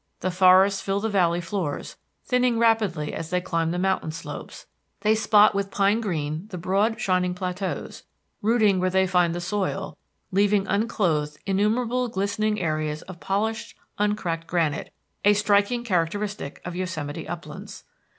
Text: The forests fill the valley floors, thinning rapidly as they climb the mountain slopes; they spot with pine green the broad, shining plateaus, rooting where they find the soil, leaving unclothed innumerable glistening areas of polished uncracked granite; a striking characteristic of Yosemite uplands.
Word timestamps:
The 0.21 0.31
forests 0.31 0.81
fill 0.81 0.99
the 0.99 1.09
valley 1.09 1.41
floors, 1.41 1.95
thinning 2.25 2.57
rapidly 2.57 3.13
as 3.13 3.29
they 3.29 3.39
climb 3.39 3.69
the 3.69 3.77
mountain 3.77 4.11
slopes; 4.11 4.65
they 5.01 5.13
spot 5.13 5.53
with 5.53 5.69
pine 5.69 6.01
green 6.01 6.47
the 6.47 6.57
broad, 6.57 6.99
shining 6.99 7.35
plateaus, 7.35 8.01
rooting 8.41 8.79
where 8.79 8.89
they 8.89 9.05
find 9.05 9.35
the 9.35 9.39
soil, 9.39 9.95
leaving 10.31 10.65
unclothed 10.65 11.37
innumerable 11.45 12.07
glistening 12.07 12.59
areas 12.59 13.03
of 13.03 13.19
polished 13.19 13.75
uncracked 13.99 14.47
granite; 14.47 14.91
a 15.23 15.33
striking 15.35 15.83
characteristic 15.83 16.63
of 16.65 16.75
Yosemite 16.75 17.27
uplands. 17.27 17.83